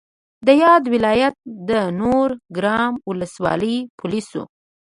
[0.47, 1.35] د یاد ولایت
[1.69, 4.41] د نورګرام ولسوالۍ پولیسو